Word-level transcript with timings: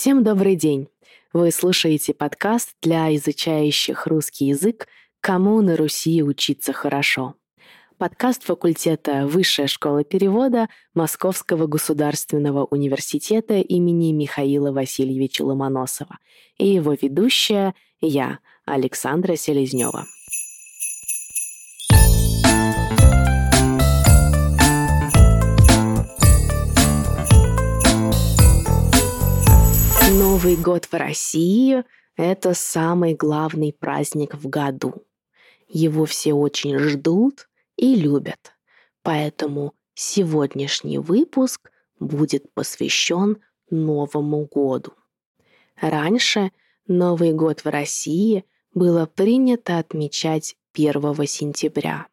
Всем 0.00 0.24
добрый 0.24 0.56
день! 0.56 0.88
Вы 1.34 1.50
слушаете 1.50 2.14
подкаст 2.14 2.70
для 2.80 3.14
изучающих 3.16 4.06
русский 4.06 4.46
язык 4.46 4.88
«Кому 5.20 5.60
на 5.60 5.76
Руси 5.76 6.22
учиться 6.22 6.72
хорошо». 6.72 7.34
Подкаст 7.98 8.44
факультета 8.44 9.26
Высшая 9.26 9.66
школа 9.66 10.02
перевода 10.02 10.70
Московского 10.94 11.66
государственного 11.66 12.64
университета 12.64 13.58
имени 13.60 14.12
Михаила 14.12 14.72
Васильевича 14.72 15.42
Ломоносова 15.42 16.16
и 16.56 16.66
его 16.68 16.94
ведущая 16.94 17.74
я, 18.00 18.38
Александра 18.64 19.36
Селезнева. 19.36 20.06
Новый 30.20 30.54
год 30.54 30.84
в 30.84 30.92
России– 30.92 31.82
это 32.16 32.52
самый 32.52 33.14
главный 33.14 33.72
праздник 33.72 34.34
в 34.34 34.50
году. 34.50 35.06
Его 35.66 36.04
все 36.04 36.34
очень 36.34 36.78
ждут 36.78 37.48
и 37.76 37.94
любят. 37.94 38.52
Поэтому 39.02 39.72
сегодняшний 39.94 40.98
выпуск 40.98 41.70
будет 41.98 42.52
посвящен 42.52 43.38
Новому 43.70 44.44
году. 44.44 44.92
Раньше 45.80 46.52
Новый 46.86 47.32
год 47.32 47.64
в 47.64 47.68
России 47.70 48.44
было 48.74 49.06
принято 49.06 49.78
отмечать 49.78 50.54
1 50.74 51.26
сентября. 51.26 52.08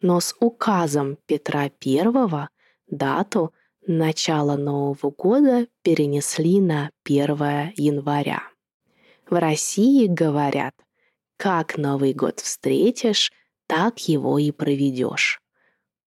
Но 0.00 0.20
с 0.20 0.34
указом 0.40 1.18
Петра 1.26 1.70
I 1.84 2.48
дату 2.86 3.52
Начало 3.90 4.58
Нового 4.58 5.10
года 5.10 5.66
перенесли 5.80 6.60
на 6.60 6.90
1 7.04 7.72
января. 7.74 8.42
В 9.30 9.40
России 9.40 10.06
говорят, 10.06 10.74
как 11.38 11.78
Новый 11.78 12.12
год 12.12 12.38
встретишь, 12.40 13.32
так 13.66 13.98
его 14.06 14.38
и 14.38 14.50
проведешь. 14.50 15.40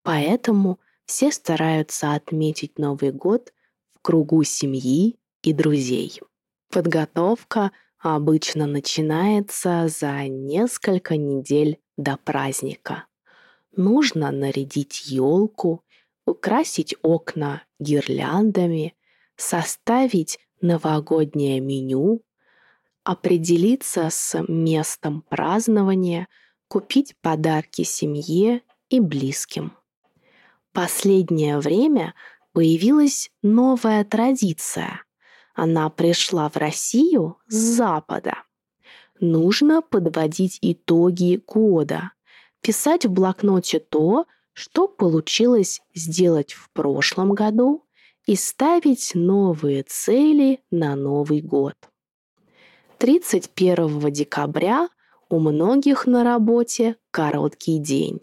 Поэтому 0.03 0.78
все 1.06 1.33
стараются 1.33 2.12
отметить 2.12 2.78
Новый 2.78 3.12
год 3.12 3.51
в 3.95 4.03
кругу 4.03 4.45
семьи 4.45 5.19
и 5.42 5.55
друзей. 5.55 6.20
Подготовка 6.69 7.73
обычно 7.98 8.67
начинается 8.67 9.89
за 9.89 10.28
несколько 10.28 11.17
недель 11.17 11.81
до 11.97 12.19
праздника. 12.19 13.06
Нужно 13.75 14.31
нарядить 14.31 15.06
елку, 15.06 15.83
украсить 16.31 16.95
окна 17.03 17.62
гирляндами, 17.78 18.95
составить 19.36 20.39
новогоднее 20.61 21.61
меню, 21.61 22.23
определиться 23.05 24.09
с 24.11 24.42
местом 24.48 25.23
празднования, 25.23 26.28
купить 26.69 27.17
подарки 27.20 27.83
семье 27.83 28.62
и 28.89 29.01
близким. 29.01 29.73
Последнее 30.73 31.58
время 31.58 32.14
появилась 32.53 33.31
новая 33.42 34.05
традиция. 34.05 35.03
Она 35.55 35.91
пришла 35.91 36.48
в 36.48 36.56
Россию 36.56 37.39
с 37.48 37.55
Запада. 37.55 38.34
Нужно 39.19 39.83
подводить 39.83 40.58
итоги 40.62 41.42
года, 41.47 42.12
писать 42.61 43.05
в 43.05 43.11
блокноте 43.11 43.81
то, 43.81 44.27
что 44.61 44.89
получилось 44.89 45.80
сделать 45.94 46.53
в 46.53 46.69
прошлом 46.72 47.33
году 47.33 47.86
и 48.27 48.36
ставить 48.36 49.12
новые 49.14 49.84
цели 49.84 50.61
на 50.70 50.97
Новый 50.97 51.41
год. 51.41 51.77
31 52.98 54.12
декабря 54.12 54.91
у 55.30 55.41
многих 55.41 56.06
на 56.06 56.25
работе 56.25 56.97
короткий 57.11 57.78
день. 57.78 58.20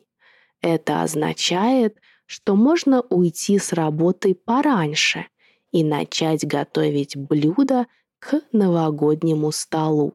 Это 0.62 1.02
означает, 1.02 1.98
что 2.28 2.56
можно 2.56 3.02
уйти 3.02 3.58
с 3.58 3.74
работы 3.74 4.36
пораньше 4.36 5.26
и 5.72 5.84
начать 5.84 6.46
готовить 6.46 7.18
блюда 7.18 7.88
к 8.20 8.42
новогоднему 8.52 9.52
столу. 9.52 10.14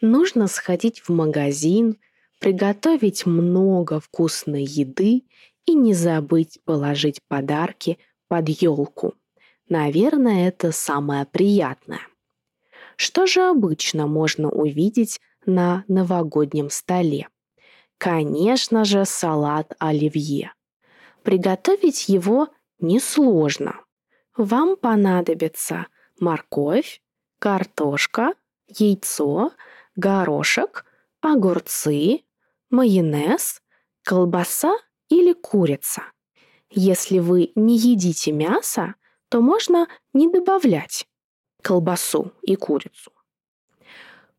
Нужно 0.00 0.46
сходить 0.46 1.00
в 1.00 1.08
магазин, 1.08 1.96
приготовить 2.38 3.26
много 3.26 3.98
вкусной 3.98 4.62
еды 4.62 5.24
и 5.66 5.74
не 5.74 5.94
забыть 5.94 6.58
положить 6.64 7.20
подарки 7.28 7.98
под 8.28 8.48
елку. 8.48 9.14
Наверное, 9.68 10.48
это 10.48 10.72
самое 10.72 11.24
приятное. 11.24 12.00
Что 12.96 13.26
же 13.26 13.42
обычно 13.42 14.06
можно 14.06 14.50
увидеть 14.50 15.20
на 15.46 15.84
новогоднем 15.88 16.70
столе? 16.70 17.28
Конечно 17.98 18.84
же, 18.84 19.04
салат 19.04 19.74
оливье. 19.78 20.52
Приготовить 21.22 22.08
его 22.08 22.48
несложно. 22.78 23.80
Вам 24.36 24.76
понадобится 24.76 25.86
морковь, 26.20 27.00
картошка, 27.38 28.34
яйцо, 28.68 29.52
горошек, 29.96 30.84
огурцы, 31.20 32.24
майонез, 32.70 33.62
колбаса 34.02 34.76
или 35.08 35.32
курица. 35.32 36.02
Если 36.70 37.18
вы 37.18 37.52
не 37.54 37.76
едите 37.78 38.32
мясо, 38.32 38.94
то 39.28 39.40
можно 39.40 39.88
не 40.12 40.28
добавлять 40.28 41.06
колбасу 41.62 42.32
и 42.42 42.56
курицу. 42.56 43.12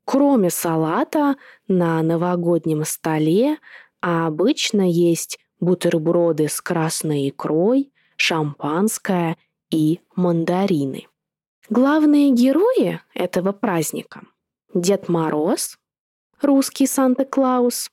Кроме 0.05 0.49
салата 0.49 1.35
на 1.67 2.01
новогоднем 2.03 2.85
столе 2.85 3.57
обычно 4.01 4.89
есть 4.89 5.39
бутерброды 5.59 6.47
с 6.47 6.61
красной 6.61 7.29
икрой, 7.29 7.91
шампанское 8.17 9.37
и 9.71 9.99
мандарины. 10.15 11.07
Главные 11.69 12.31
герои 12.31 13.01
этого 13.15 13.51
праздника– 13.51 14.21
Дед 14.75 15.09
Мороз, 15.09 15.79
русский 16.41 16.85
Санта-Клаус 16.85 17.89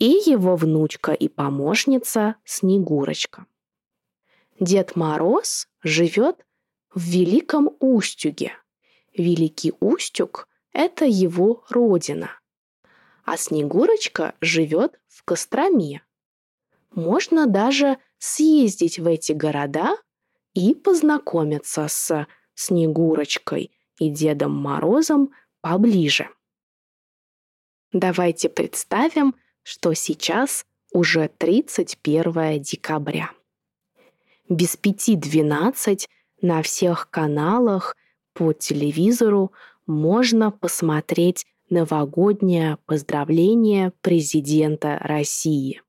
и 0.00 0.22
его 0.30 0.56
внучка 0.56 1.12
и 1.12 1.28
помощница 1.28 2.36
Снегурочка. 2.44 3.46
Дед 4.58 4.96
Мороз 4.96 5.68
живет 5.84 6.44
в 6.92 7.02
Великом 7.02 7.70
Устюге. 7.78 8.52
Великий 9.16 9.74
Устюг– 9.78 10.48
это 10.72 11.04
его 11.04 11.64
родина. 11.68 12.30
А 13.24 13.36
Снегурочка 13.36 14.34
живет 14.40 14.98
в 15.06 15.22
Костроме. 15.22 16.02
Можно 16.94 17.46
даже 17.46 17.98
съездить 18.18 18.98
в 18.98 19.06
эти 19.06 19.32
города 19.32 19.96
и 20.54 20.74
познакомиться 20.74 21.86
с 21.88 22.26
Снегурочкой 22.54 23.70
и 23.98 24.08
Дедом 24.08 24.56
Морозом 24.56 25.32
поближе. 25.60 26.30
Давайте 27.92 28.48
представим, 28.48 29.34
что 29.70 29.94
сейчас 29.94 30.66
уже 30.92 31.30
31 31.38 32.60
декабря. 32.60 33.30
Без 34.48 34.76
пяти 34.76 35.14
двенадцать 35.14 36.08
на 36.42 36.60
всех 36.62 37.08
каналах 37.08 37.96
по 38.32 38.52
телевизору 38.52 39.52
можно 39.86 40.50
посмотреть 40.50 41.46
новогоднее 41.68 42.78
поздравление 42.84 43.92
президента 44.00 44.98
России. 44.98 45.80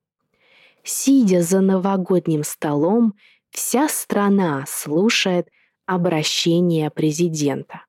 Сидя 0.84 1.41
за 1.41 1.59
новогодним 1.59 2.44
столом, 2.44 3.16
вся 3.50 3.90
страна 3.90 4.64
слушает 4.68 5.50
обращение 5.88 6.91
президента. 6.91 7.86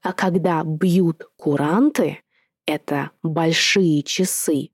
А 0.00 0.14
когда 0.14 0.62
бьют 0.64 1.24
куранты, 1.36 2.22
это 2.64 3.10
большие 3.22 4.02
часы, 4.02 4.70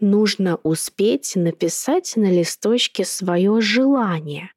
нужно 0.00 0.56
успеть 0.62 1.36
написать 1.36 2.14
на 2.16 2.30
листочке 2.30 3.04
свое 3.04 3.60
желание, 3.60 4.50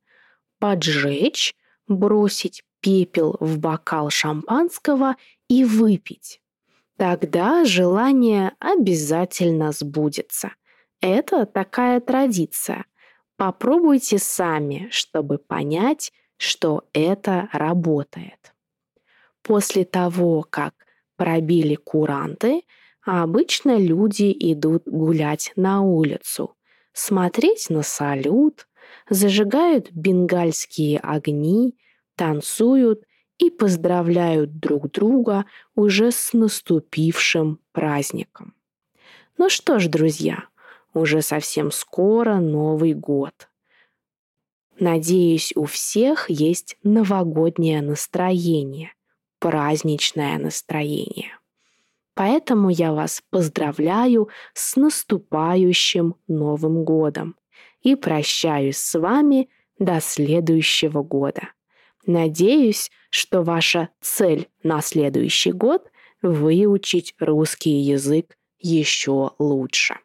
поджечь, 0.60 1.56
бросить 1.88 2.64
пепел 2.82 3.38
в 3.40 3.58
бокал 3.60 4.10
шампанского 4.10 5.16
и 5.48 5.64
выпить. 5.64 6.42
Тогда 6.98 7.64
желание 7.66 8.54
обязательно 8.60 9.72
сбудется. 9.72 10.52
Это 11.00 11.46
такая 11.46 12.00
традиция. 12.00 12.86
Попробуйте 13.36 14.18
сами, 14.18 14.88
чтобы 14.90 15.38
понять, 15.38 16.12
что 16.38 16.86
это 16.94 17.50
работает. 17.54 18.54
После 19.44 19.86
того, 19.86 20.46
как 20.50 20.74
пробили 21.16 21.76
куранты– 21.76 22.64
а 23.08 23.24
обычно 23.24 23.78
люди 23.78 24.36
идут 24.38 24.84
гулять 24.86 25.54
на 25.56 25.82
улицу, 25.82 26.58
смотреть 26.92 27.70
на 27.70 27.82
салют, 27.82 28.68
зажигают 29.10 29.94
бенгальские 29.94 31.00
огни, 31.00 31.78
танцуют 32.18 33.06
и 33.38 33.50
поздравляют 33.50 34.60
друг 34.60 34.92
друга 34.92 35.46
уже 35.74 36.12
с 36.12 36.34
наступившим 36.34 37.60
праздником. 37.72 38.54
Ну 39.38 39.50
что 39.50 39.80
ж, 39.80 39.88
друзья, 39.88 40.44
уже 40.94 41.22
совсем 41.22 41.72
скоро 41.72 42.36
Новый 42.36 42.94
год. 42.94 43.50
Надеюсь, 44.80 45.54
у 45.56 45.64
всех 45.64 46.30
есть 46.30 46.78
новогоднее 46.84 47.82
настроение, 47.82 48.92
праздничное 49.40 50.38
настроение. 50.38 51.38
Поэтому 52.18 52.70
я 52.70 52.94
вас 52.94 53.22
поздравляю 53.30 54.30
с 54.56 54.76
наступающим 54.76 56.16
Новым 56.28 56.84
годом 56.84 57.36
и 57.84 57.96
прощаюсь 57.96 58.78
с 58.78 58.98
вами 58.98 59.50
до 59.78 60.02
следующего 60.02 61.04
года. 61.04 61.50
Надеюсь, 62.08 62.90
что 63.12 63.44
ваша 63.44 63.90
цель 64.02 64.50
на 64.64 64.82
следующий 64.82 65.52
год– 65.52 65.92
выучить 66.24 67.14
русский 67.20 67.78
язык 67.82 68.36
еще 68.58 69.34
лучше. 69.38 70.00